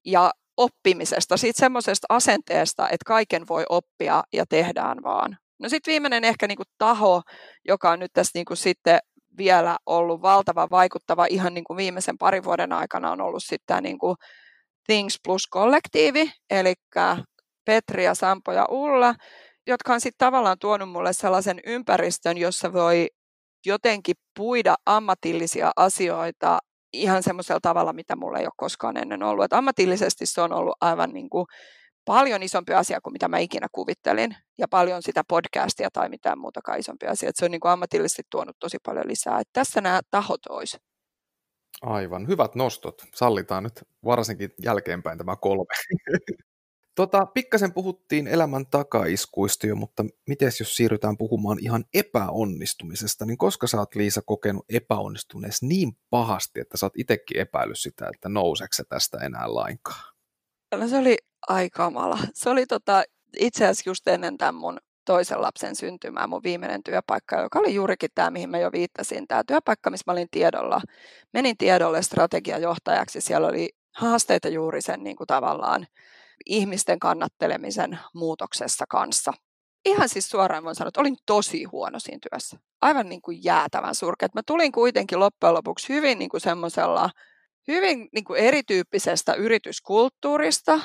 [0.06, 5.38] Ja oppimisesta, siitä semmoisesta asenteesta, että kaiken voi oppia ja tehdään vaan.
[5.60, 7.22] No sitten viimeinen ehkä niin kuin taho,
[7.67, 9.00] joka on nyt tässä niin kuin sitten
[9.38, 13.82] vielä ollut valtava vaikuttava ihan niin kuin viimeisen parin vuoden aikana on ollut sitten tämä
[13.82, 14.15] niin kuin
[14.86, 16.74] Things Plus-kollektiivi, eli
[17.70, 19.16] Petri ja Sampo ja Ulla,
[19.68, 23.08] jotka on sitten tavallaan tuonut mulle sellaisen ympäristön, jossa voi
[23.66, 26.60] jotenkin puida ammatillisia asioita
[26.94, 29.46] ihan semmoisella tavalla, mitä mulla ei ole koskaan ennen ollut.
[29.46, 31.46] Et ammatillisesti se on ollut aivan niin kuin
[32.06, 36.80] paljon isompi asia kuin mitä mä ikinä kuvittelin, ja paljon sitä podcastia tai mitään muutakaan
[36.80, 37.30] isompi asia.
[37.30, 39.40] Et se on niin kuin ammatillisesti tuonut tosi paljon lisää.
[39.40, 40.78] Et tässä nämä tahot olisi.
[41.82, 43.02] Aivan, hyvät nostot.
[43.16, 45.74] Sallitaan nyt varsinkin jälkeenpäin tämä kolme.
[46.95, 53.67] Tota, pikkasen puhuttiin elämän takaiskuista jo, mutta miten jos siirrytään puhumaan ihan epäonnistumisesta, niin koska
[53.67, 58.73] sä oot Liisa kokenut epäonnistuneessa niin pahasti, että sä oot itsekin epäillyt sitä, että nouseeko
[58.89, 60.13] tästä enää lainkaan?
[60.75, 62.19] No se oli aika mala.
[62.34, 63.04] Se oli tota,
[63.39, 68.10] itse asiassa just ennen tämän mun toisen lapsen syntymää mun viimeinen työpaikka, joka oli juurikin
[68.15, 69.28] tämä, mihin mä jo viittasin.
[69.28, 70.82] Tämä työpaikka, missä mä olin tiedolla,
[71.34, 73.21] menin tiedolle strategiajohtajaksi.
[73.21, 75.88] Siellä oli haasteita juuri sen niin kuin tavallaan
[76.45, 79.34] ihmisten kannattelemisen muutoksessa kanssa.
[79.86, 82.58] Ihan siis suoraan voin sanoa, että olin tosi huono siinä työssä.
[82.82, 84.28] Aivan niin kuin jäätävän surkea.
[84.36, 87.10] Mä tulin kuitenkin loppujen lopuksi hyvin niin kuin semmoisella,
[87.67, 90.80] hyvin niin kuin erityyppisestä yrityskulttuurista.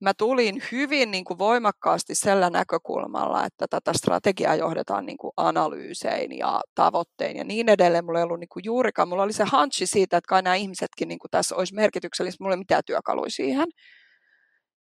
[0.00, 6.38] Mä tulin hyvin niin kuin voimakkaasti sellä näkökulmalla, että tätä strategiaa johdetaan niin kuin analyysein
[6.38, 8.04] ja tavoittein ja niin edelleen.
[8.04, 11.08] Mulla ei ollut niin kuin juurikaan, mulla oli se hunchi siitä, että kai nämä ihmisetkin
[11.08, 13.66] niin kuin tässä olisi merkityksellistä, mulla ei mitään työkaluja siihen.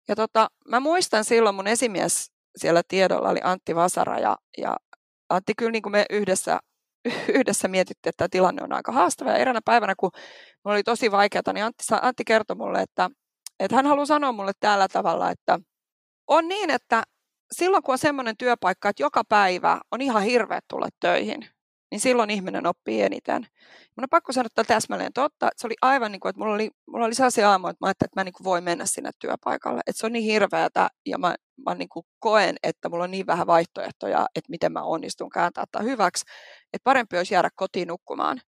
[0.07, 4.77] Ja tota, mä muistan silloin mun esimies siellä tiedolla oli Antti Vasara ja, ja
[5.29, 6.59] Antti kyllä niin kuin me yhdessä,
[7.37, 9.29] yhdessä mietittiin, että tämä tilanne on aika haastava.
[9.29, 10.11] Ja eräänä päivänä, kun
[10.65, 13.09] mulla oli tosi vaikeaa, niin Antti, Antti kertoi mulle, että,
[13.59, 15.59] että hän haluaa sanoa mulle tällä tavalla, että
[16.27, 17.03] on niin, että
[17.51, 21.49] silloin kun on semmoinen työpaikka, että joka päivä on ihan hirveä tulla töihin,
[21.91, 23.47] niin silloin ihminen oppii eniten.
[23.97, 25.50] Mun on pakko sanoa, että täsmälleen totta.
[25.56, 28.08] Se oli aivan niin kuin, että mulla oli, mulla oli sellaisia aamuja, että mä ajattelin,
[28.08, 29.82] että mä niin kuin voi mennä sinne työpaikalle.
[29.88, 33.28] Että se on niin hirveätä ja mä, mä niin kuin koen, että mulla on niin
[33.28, 36.26] vähän vaihtoehtoja, että miten mä onnistun kääntää tämä hyväksi.
[36.73, 38.41] Että parempi olisi jäädä kotiin nukkumaan.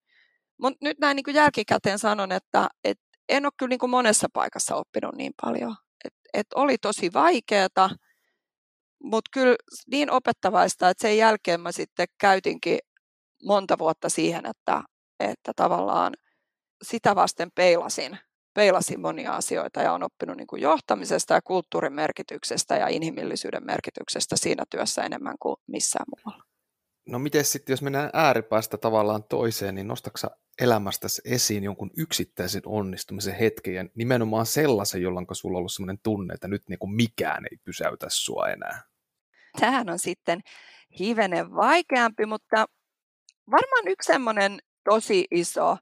[0.61, 4.27] Mutta nyt näin niin kuin jälkikäteen sanon, että, että en ole kyllä niin kuin monessa
[4.33, 5.75] paikassa oppinut niin paljon.
[6.05, 7.89] Että et oli tosi vaikeaa,
[9.03, 9.55] mutta kyllä
[9.91, 12.79] niin opettavaista, että sen jälkeen mä sitten käytinkin
[13.43, 14.83] monta vuotta siihen, että,
[15.19, 16.13] että tavallaan
[16.81, 18.17] sitä vasten peilasin,
[18.53, 24.37] peilasin monia asioita ja on oppinut niin kuin johtamisesta ja kulttuurin merkityksestä ja inhimillisyyden merkityksestä
[24.37, 26.43] siinä työssä enemmän kuin missään muualla.
[27.07, 33.35] No miten sitten, jos mennään ääripäästä tavallaan toiseen, niin nostaksa elämästäsi esiin jonkun yksittäisen onnistumisen
[33.35, 37.45] hetken ja nimenomaan sellaisen, jolloin sulla on ollut sellainen tunne, että nyt niin kuin mikään
[37.51, 38.83] ei pysäytä sua enää?
[39.59, 40.41] Tähän on sitten
[40.99, 42.65] hivenen vaikeampi, mutta
[43.51, 45.77] varmaan yksi semmoinen tosi iso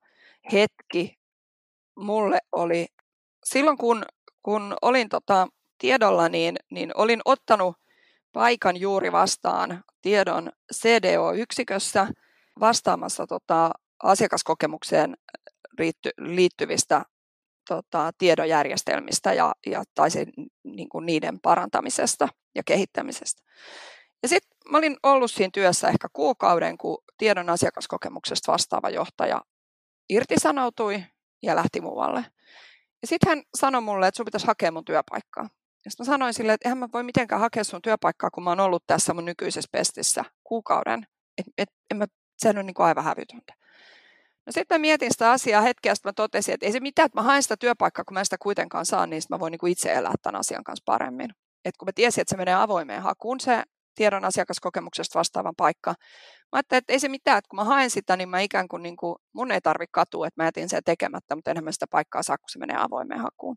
[0.52, 1.18] hetki
[1.96, 2.88] mulle oli
[3.46, 4.06] silloin, kun,
[4.44, 7.76] kun olin tota tiedolla, niin, niin olin ottanut
[8.34, 12.08] paikan juuri vastaan tiedon CDO-yksikössä
[12.60, 13.72] vastaamassa tota,
[14.04, 15.18] asiakaskokemukseen
[15.80, 17.06] liitty, liittyvistä
[17.68, 20.26] tota, tiedojärjestelmistä ja, ja tai se,
[20.64, 23.42] niin niiden parantamisesta ja kehittämisestä.
[24.24, 29.42] Ja sitten mä olin ollut siinä työssä ehkä kuukauden, kun tiedon asiakaskokemuksesta vastaava johtaja
[30.10, 31.04] irtisanoutui
[31.44, 32.26] ja lähti muualle.
[33.02, 35.50] Ja sitten hän sanoi mulle, että sun pitäisi hakea mun työpaikkaa.
[35.86, 38.60] Ja sitten sanoin sille, että eihän mä voi mitenkään hakea sun työpaikkaa, kun mä oon
[38.60, 41.08] ollut tässä mun nykyisessä pestissä kuukauden.
[41.38, 42.06] Että et, en mä,
[42.38, 43.54] sehän on niin kuin aivan hävytöntä.
[44.46, 47.24] No sitten mä mietin sitä asiaa hetkeä, mä totesin, että ei se mitään, että mä
[47.24, 50.14] haen sitä työpaikkaa, kun mä sitä kuitenkaan saan, niin mä voin niin kuin itse elää
[50.22, 51.30] tämän asian kanssa paremmin.
[51.66, 53.64] Et kun mä tiesin, että se menee avoimeen hakuun se
[53.98, 55.90] tiedon asiakaskokemuksesta vastaavan paikka.
[55.90, 58.84] Mä ajattelin, että ei se mitään, että kun mä haen sitä, niin mä ikään kuin,
[58.84, 61.86] niin kuin mun ei tarvitse katua, että mä jätin sen tekemättä, mutta enhän mä sitä
[61.90, 63.56] paikkaa saa, kun se menee avoimeen hakuun.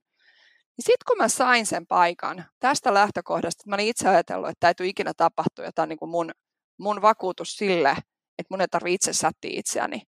[0.76, 4.74] Niin sitten kun mä sain sen paikan tästä lähtökohdasta, että mä olin itse ajatellut, että
[4.74, 6.31] tule ikinä tapahtua, on niin kuin mun,
[6.79, 7.90] mun vakuutus sille,
[8.38, 10.03] että mun ei tarvitse itse sättiä itseäni,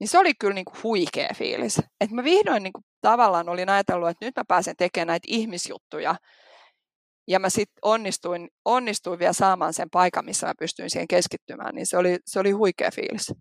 [0.00, 1.78] niin se oli kyllä niin kuin huikea fiilis.
[1.78, 6.16] Että mä vihdoin niin kuin tavallaan olin ajatellut, että nyt mä pääsen tekemään näitä ihmisjuttuja,
[7.28, 11.86] ja mä sitten onnistuin, onnistuin vielä saamaan sen paikan, missä mä pystyin siihen keskittymään, niin
[11.86, 13.32] se oli, se oli huikea fiilis.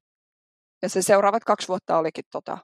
[0.81, 2.57] Ja se seuraavat kaksi vuotta olikin tota,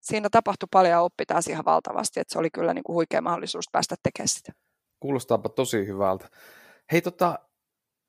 [0.00, 3.20] siinä tapahtui paljon ja oppi taas ihan valtavasti, että se oli kyllä niin kuin huikea
[3.20, 4.52] mahdollisuus päästä tekemään sitä.
[5.00, 6.28] Kuulostaapa tosi hyvältä.
[6.92, 7.38] Hei tota,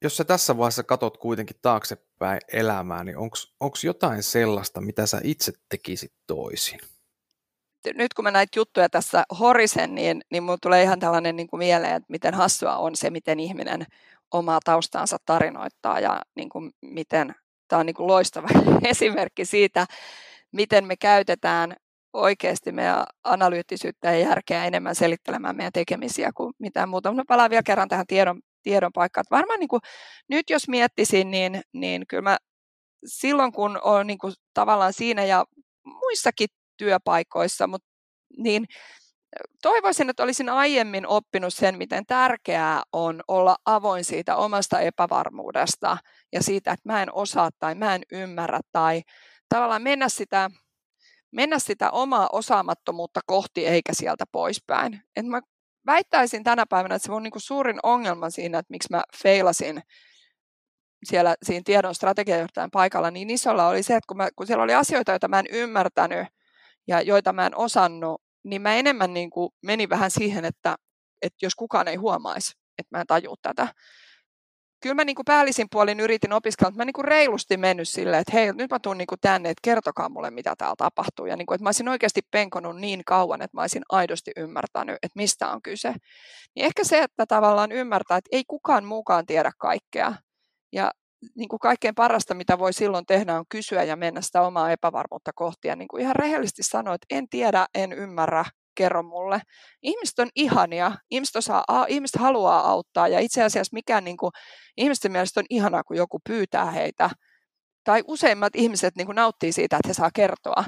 [0.03, 3.17] jos sä tässä vaiheessa katot kuitenkin taaksepäin elämää, niin
[3.59, 6.79] onko jotain sellaista, mitä sä itse tekisit toisin?
[7.93, 11.57] Nyt kun mä näitä juttuja tässä horisen, niin, niin mun tulee ihan tällainen niin kuin
[11.57, 13.85] mieleen, että miten hassua on se, miten ihminen
[14.33, 17.35] omaa taustaansa tarinoittaa ja niin kuin miten
[17.67, 18.47] tämä on niin kuin loistava
[18.91, 19.85] esimerkki siitä,
[20.51, 21.75] miten me käytetään
[22.13, 27.11] oikeasti meidän analyyttisyyttä ja järkeä enemmän selittelemään meidän tekemisiä kuin mitään muuta.
[27.11, 29.25] Mutta palaan vielä kerran tähän tiedon, tiedon paikkaan.
[29.31, 29.81] Varmaan niin kuin,
[30.29, 32.37] nyt jos miettisin, niin, niin kyllä mä
[33.05, 35.45] silloin kun on niin kuin, tavallaan siinä ja
[35.85, 37.87] muissakin työpaikoissa, mutta
[38.37, 38.65] niin
[39.61, 45.97] toivoisin, että olisin aiemmin oppinut sen, miten tärkeää on olla avoin siitä omasta epävarmuudesta
[46.33, 49.01] ja siitä, että mä en osaa tai mä en ymmärrä tai
[49.49, 50.49] tavallaan mennä sitä
[51.31, 55.01] mennä sitä omaa osaamattomuutta kohti eikä sieltä poispäin.
[55.15, 55.41] Et mä
[55.85, 59.81] väittäisin tänä päivänä, että se on niinku suurin ongelma siinä, että miksi mä feilasin
[61.03, 64.73] siellä siinä tiedon strategiajohtajan paikalla niin isolla oli se, että kun, mä, kun siellä oli
[64.73, 66.27] asioita, joita mä en ymmärtänyt
[66.87, 70.75] ja joita mä en osannut, niin mä enemmän niin kuin menin vähän siihen, että,
[71.21, 73.67] että jos kukaan ei huomaisi, että mä en tajua tätä,
[74.83, 78.21] kyllä mä niin kuin päällisin puolin yritin opiskella, mutta mä niin kuin reilusti mennyt silleen,
[78.21, 81.25] että hei, nyt mä tuun niin kuin tänne, että kertokaa mulle, mitä täällä tapahtuu.
[81.25, 84.95] Ja niin kuin, että mä olisin oikeasti penkonut niin kauan, että mä olisin aidosti ymmärtänyt,
[84.95, 85.93] että mistä on kyse.
[86.55, 90.13] Niin ehkä se, että tavallaan ymmärtää, että ei kukaan muukaan tiedä kaikkea.
[90.73, 90.91] Ja
[91.35, 95.31] niin kuin kaikkein parasta, mitä voi silloin tehdä, on kysyä ja mennä sitä omaa epävarmuutta
[95.35, 95.67] kohti.
[95.67, 99.41] Ja niin kuin ihan rehellisesti sanoa, että en tiedä, en ymmärrä, kerro mulle.
[99.81, 104.31] Ihmiset on ihania, ihmiset, osaa, ihmiset haluaa auttaa ja itse asiassa mikä niin kuin,
[104.77, 107.09] ihmisten mielestä on ihanaa, kun joku pyytää heitä.
[107.83, 110.65] Tai useimmat ihmiset niin kuin, nauttii siitä, että he saa kertoa.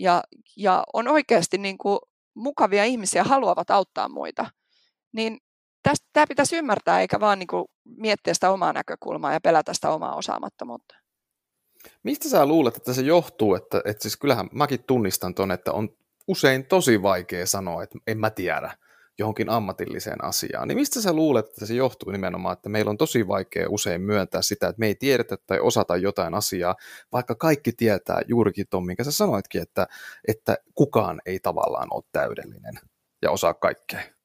[0.00, 0.22] Ja,
[0.56, 1.98] ja on oikeasti niin kuin,
[2.34, 4.50] mukavia ihmisiä, haluavat auttaa muita.
[5.12, 5.38] Niin
[5.88, 9.90] tästä, tämä pitäisi ymmärtää, eikä vaan niin kuin, miettiä sitä omaa näkökulmaa ja pelätä sitä
[9.90, 10.96] omaa osaamattomuutta.
[12.02, 15.88] Mistä sä luulet, että se johtuu, että, että siis kyllähän mäkin tunnistan tuon, että on
[16.28, 18.76] usein tosi vaikea sanoa, että en mä tiedä
[19.18, 20.68] johonkin ammatilliseen asiaan.
[20.68, 24.42] Niin mistä sä luulet, että se johtuu nimenomaan, että meillä on tosi vaikea usein myöntää
[24.42, 26.74] sitä, että me ei tiedetä tai osata jotain asiaa,
[27.12, 29.86] vaikka kaikki tietää juurikin tuon, minkä sä sanoitkin, että,
[30.28, 32.74] että kukaan ei tavallaan ole täydellinen
[33.22, 34.15] ja osaa kaikkea.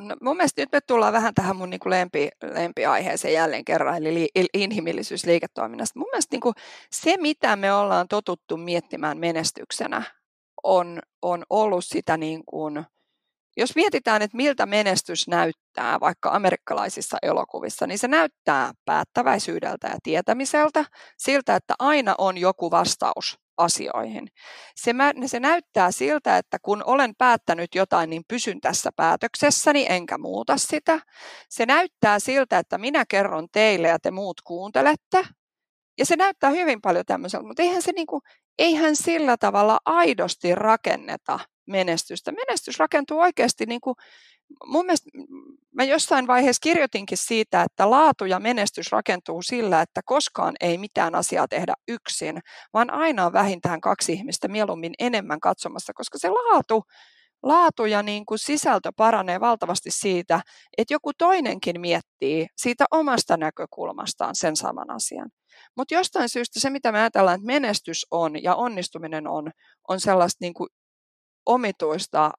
[0.00, 3.96] No, mun mielestä nyt me tullaan vähän tähän mun niin kuin lempi, lempiaiheeseen jälleen kerran,
[3.96, 5.98] eli li, inhimillisyys liiketoiminnasta.
[5.98, 6.54] Mun mielestä niin kuin
[6.92, 10.02] se, mitä me ollaan totuttu miettimään menestyksenä,
[10.62, 12.84] on, on ollut sitä niin kuin,
[13.56, 20.84] jos mietitään, että miltä menestys näyttää vaikka amerikkalaisissa elokuvissa, niin se näyttää päättäväisyydeltä ja tietämiseltä,
[21.18, 24.28] siltä, että aina on joku vastaus asioihin.
[24.76, 24.94] Se,
[25.26, 31.00] se näyttää siltä, että kun olen päättänyt jotain, niin pysyn tässä päätöksessäni enkä muuta sitä.
[31.48, 35.24] Se näyttää siltä, että minä kerron teille ja te muut kuuntelette.
[35.98, 38.20] Ja se näyttää hyvin paljon tämmöiseltä, mutta eihän, se niinku,
[38.58, 42.32] eihän sillä tavalla aidosti rakenneta menestystä.
[42.32, 43.94] Menestys rakentuu oikeasti niin kuin
[44.66, 45.10] mun mielestä
[45.74, 51.14] mä jossain vaiheessa kirjoitinkin siitä, että laatu ja menestys rakentuu sillä, että koskaan ei mitään
[51.14, 52.40] asiaa tehdä yksin,
[52.72, 56.82] vaan aina on vähintään kaksi ihmistä mieluummin enemmän katsomassa, koska se laatu,
[57.42, 60.40] laatu ja niin kuin sisältö paranee valtavasti siitä,
[60.78, 65.30] että joku toinenkin miettii siitä omasta näkökulmastaan sen saman asian.
[65.76, 69.50] Mutta jostain syystä se, mitä me ajatellaan, että menestys on ja onnistuminen on,
[69.88, 70.68] on sellaista niin kuin
[71.46, 72.30] omituista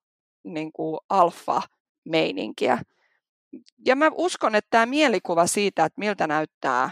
[0.43, 1.61] niin kuin alfa
[2.05, 2.77] meininkiä.
[3.85, 6.89] Ja mä uskon, että tämä mielikuva siitä, että miltä näyttää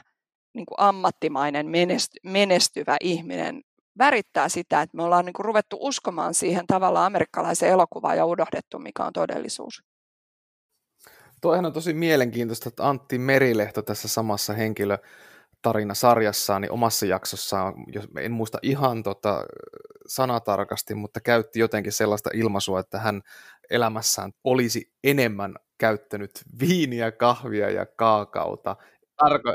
[0.54, 3.62] niin kuin ammattimainen menesty, menestyvä ihminen,
[3.98, 8.80] värittää sitä, että me ollaan niin kuin ruvettu uskomaan siihen tavallaan amerikkalaiseen elokuvaan ja unohdettu,
[8.80, 9.84] mikä on todellisuus.
[11.42, 14.98] Toihan on tosi mielenkiintoista, että Antti Merilehto tässä samassa henkilö
[15.62, 19.46] tarina sarjassaan, niin omassa jaksossaan, jos en muista ihan tota
[20.08, 23.22] sanatarkasti, mutta käytti jotenkin sellaista ilmaisua, että hän
[23.70, 28.76] elämässään olisi enemmän käyttänyt viiniä, kahvia ja kaakauta.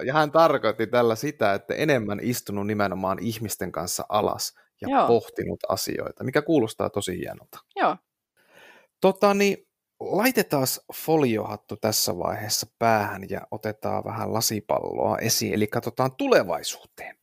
[0.04, 5.06] Ja hän tarkoitti tällä sitä, että enemmän istunut nimenomaan ihmisten kanssa alas ja Joo.
[5.06, 7.58] pohtinut asioita, mikä kuulostaa tosi hienolta.
[7.76, 7.96] Joo.
[9.00, 9.65] Tota, niin,
[10.00, 17.16] laitetaan foliohattu tässä vaiheessa päähän ja otetaan vähän lasipalloa esiin, eli katsotaan tulevaisuuteen.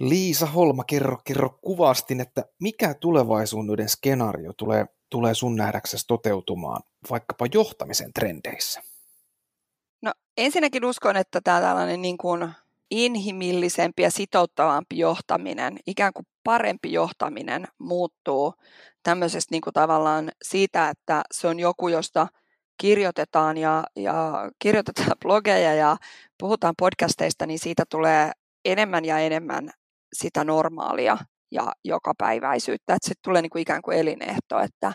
[0.00, 7.46] Liisa Holma, kerro, kerro kuvastin, että mikä tulevaisuuden skenaario tulee, tulee sun nähdäksesi toteutumaan vaikkapa
[7.54, 8.82] johtamisen trendeissä?
[10.02, 12.50] No ensinnäkin uskon, että tämä tällainen niin kuin
[12.90, 18.54] inhimillisempi ja sitouttavampi johtaminen, ikään kuin parempi johtaminen muuttuu
[19.02, 22.26] tämmöisestä niin kuin tavallaan siitä, että se on joku, josta
[22.80, 25.96] kirjoitetaan ja, ja kirjoitetaan blogeja ja
[26.38, 28.32] puhutaan podcasteista, niin siitä tulee
[28.64, 29.70] enemmän ja enemmän
[30.12, 31.18] sitä normaalia
[31.52, 34.92] ja jokapäiväisyyttä, että se tulee niin kuin ikään kuin elinehto, että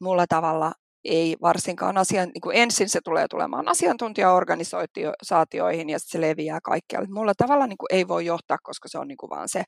[0.00, 0.72] mulla tavalla
[1.04, 7.08] ei varsinkaan asian, niin kuin ensin se tulee tulemaan asiantuntijaorganisaatioihin ja se leviää kaikkialle.
[7.10, 9.62] Mulla tavalla niin kuin ei voi johtaa, koska se on niin kuin vaan se,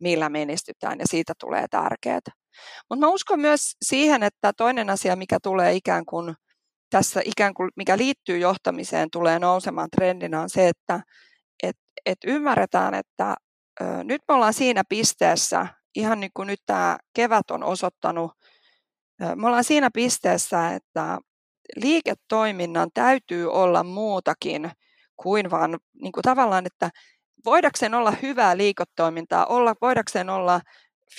[0.00, 2.20] millä menestytään ja siitä tulee tärkeää.
[2.90, 6.34] Mutta mä uskon myös siihen, että toinen asia, mikä tulee ikään kuin
[6.90, 11.00] tässä ikään kuin, mikä liittyy johtamiseen, tulee nousemaan trendinä on se, että
[11.62, 13.34] et, et ymmärretään, että
[13.80, 15.66] ö, nyt me ollaan siinä pisteessä,
[15.96, 18.32] ihan niin kuin nyt tämä kevät on osoittanut,
[19.36, 21.18] me ollaan siinä pisteessä, että
[21.76, 24.70] liiketoiminnan täytyy olla muutakin
[25.16, 26.90] kuin vaan niin kuin tavallaan, että
[27.44, 30.60] voidakseen olla hyvää liiketoimintaa, olla, voidakseen olla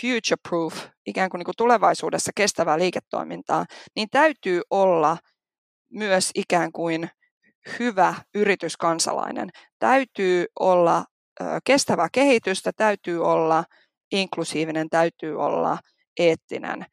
[0.01, 5.17] future proof, ikään kuin, niin kuin tulevaisuudessa kestävää liiketoimintaa, niin täytyy olla
[5.89, 7.09] myös ikään kuin
[7.79, 9.49] hyvä yrityskansalainen.
[9.79, 11.05] Täytyy olla
[11.63, 13.63] kestävää kehitystä, täytyy olla
[14.11, 15.77] inklusiivinen, täytyy olla
[16.19, 16.85] eettinen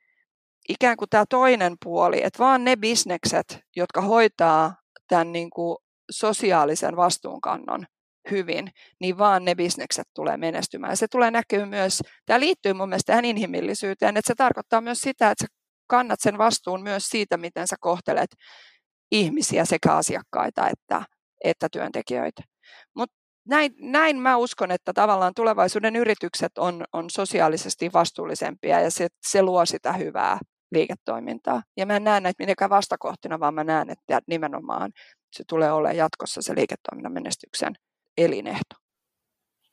[0.68, 4.74] ikään kuin tämä toinen puoli, että vaan ne bisnekset, jotka hoitaa
[5.08, 5.76] tämän niin kuin
[6.10, 7.86] sosiaalisen vastuunkannon
[8.30, 8.70] hyvin,
[9.00, 10.92] niin vaan ne bisnekset tulee menestymään.
[10.92, 15.00] Ja se tulee näkyä myös, tämä liittyy mun mielestä tähän inhimillisyyteen, että se tarkoittaa myös
[15.00, 15.48] sitä, että sä
[15.86, 18.30] kannat sen vastuun myös siitä, miten sä kohtelet
[19.12, 21.02] ihmisiä sekä asiakkaita että,
[21.44, 22.42] että työntekijöitä.
[23.50, 29.42] Näin, näin mä uskon, että tavallaan tulevaisuuden yritykset on, on sosiaalisesti vastuullisempia ja se, se
[29.42, 30.38] luo sitä hyvää
[30.72, 31.62] liiketoimintaa.
[31.76, 34.92] Ja mä en näe näitä mitenkään vastakohtina, vaan mä näen, että nimenomaan
[35.32, 37.74] se tulee olemaan jatkossa se liiketoiminnan menestyksen
[38.18, 38.76] elinehto.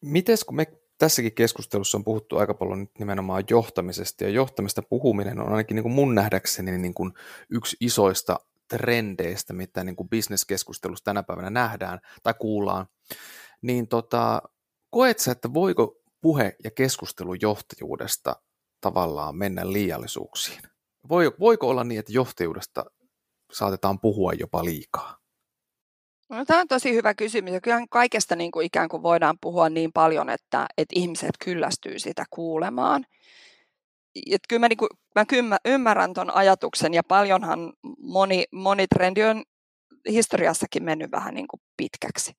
[0.01, 0.65] Miten kun me
[0.97, 5.83] tässäkin keskustelussa on puhuttu aika paljon nyt nimenomaan johtamisesta, ja johtamista puhuminen on ainakin niin
[5.83, 7.13] kuin mun nähdäkseni niin kuin
[7.49, 12.87] yksi isoista trendeistä, mitä niin kuin bisneskeskustelussa tänä päivänä nähdään tai kuullaan,
[13.61, 14.41] niin tota,
[14.89, 18.35] koet sä, että voiko puhe ja keskustelu johtajuudesta
[18.81, 20.61] tavallaan mennä liiallisuuksiin?
[21.39, 22.85] voiko olla niin, että johtajuudesta
[23.53, 25.17] saatetaan puhua jopa liikaa?
[26.29, 27.53] No, tämä on tosi hyvä kysymys.
[27.63, 32.25] Kyllä kaikesta niin kuin ikään kuin voidaan puhua niin paljon, että, että ihmiset kyllästyy sitä
[32.29, 33.05] kuulemaan.
[34.31, 34.89] Et kyllä mä, niin kuin,
[35.45, 39.43] mä ymmärrän tuon ajatuksen ja paljonhan moni, moni trendi on
[40.09, 42.31] historiassakin mennyt vähän niin kuin pitkäksi.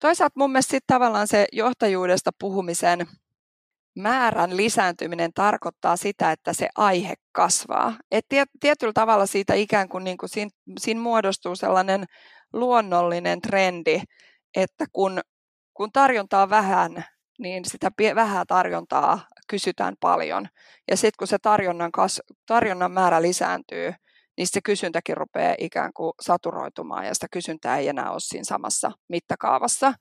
[0.00, 3.06] Toisaalta mun mielestä tavallaan se johtajuudesta puhumisen
[3.96, 7.94] määrän lisääntyminen tarkoittaa sitä, että se aihe kasvaa.
[8.10, 8.26] Et
[8.60, 12.04] tietyllä tavalla siitä ikään kuin, niin kuin siinä, siinä muodostuu sellainen
[12.52, 14.02] luonnollinen trendi,
[14.56, 15.20] että kun,
[15.74, 17.04] kun tarjontaa vähän,
[17.38, 20.48] niin sitä vähää tarjontaa kysytään paljon.
[20.90, 23.92] Ja sitten kun se tarjonnan, kas, tarjonnan määrä lisääntyy,
[24.36, 28.92] niin se kysyntäkin rupeaa ikään kuin saturoitumaan ja sitä kysyntää ei enää ole siinä samassa
[29.08, 29.94] mittakaavassa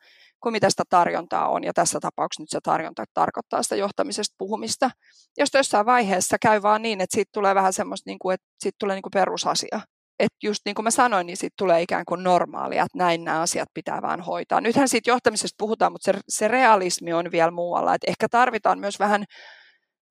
[0.45, 1.63] kuin mitä sitä tarjontaa on.
[1.63, 4.89] Ja tässä tapauksessa nyt se tarjonta tarkoittaa sitä johtamisesta puhumista.
[5.38, 8.76] Jos jossain vaiheessa käy vaan niin, että siitä tulee vähän semmoista, niin kuin, että siitä
[8.80, 9.82] tulee niin kuin perusasia.
[10.19, 13.41] Että just niin kuin mä sanoin, niin siitä tulee ikään kuin normaalia, että näin nämä
[13.41, 14.62] asiat pitää vaan hoitaa.
[14.62, 17.95] Nythän siitä johtamisesta puhutaan, mutta se, se realismi on vielä muualla.
[17.95, 19.26] Että ehkä tarvitaan myös vähän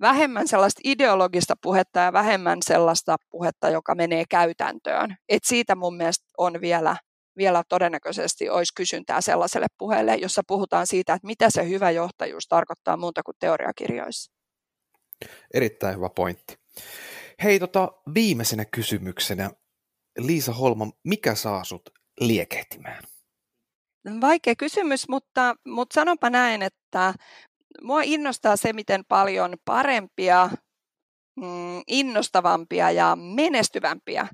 [0.00, 5.16] vähemmän sellaista ideologista puhetta ja vähemmän sellaista puhetta, joka menee käytäntöön.
[5.28, 6.96] Et siitä mun mielestä on vielä
[7.36, 12.96] vielä todennäköisesti olisi kysyntää sellaiselle puheelle, jossa puhutaan siitä, että mitä se hyvä johtajuus tarkoittaa
[12.96, 14.32] muuta kuin teoriakirjoissa.
[15.54, 16.56] Erittäin hyvä pointti.
[17.42, 19.50] Hei, tota, viimeisenä kysymyksenä,
[20.18, 23.02] Liisa Holma, mikä saa sut liekehtimään?
[24.20, 27.14] Vaikea kysymys, mutta, mutta sanonpa näin, että
[27.82, 30.50] mua innostaa se, miten paljon parempia,
[31.36, 34.28] mm, innostavampia ja menestyvämpiä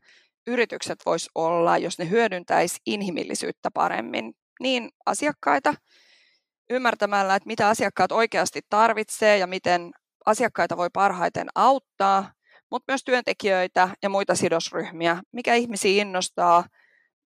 [0.46, 5.74] yritykset vois olla, jos ne hyödyntäisi inhimillisyyttä paremmin, niin asiakkaita,
[6.70, 9.90] ymmärtämällä, että mitä asiakkaat oikeasti tarvitsee ja miten
[10.26, 12.32] asiakkaita voi parhaiten auttaa,
[12.70, 16.64] mutta myös työntekijöitä ja muita sidosryhmiä, mikä ihmisiä innostaa,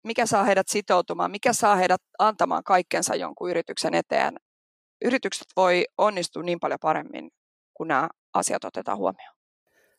[0.04, 4.36] mikä saa heidät sitoutumaan, mikä saa heidät antamaan kaikkensa jonkun yrityksen eteen.
[5.04, 7.30] Yritykset voi onnistua niin paljon paremmin,
[7.74, 9.34] kun nämä asiat otetaan huomioon.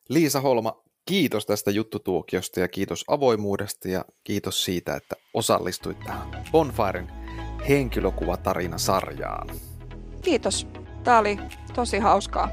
[0.10, 7.12] Liisa Holma, kiitos tästä juttutuokiosta ja kiitos avoimuudesta ja kiitos siitä, että osallistuit tähän Bonfiren
[7.70, 9.50] henkilökuvatarina-sarjaan.
[10.22, 10.68] Kiitos.
[11.04, 11.38] Tämä oli
[11.76, 12.50] tosi hauskaa.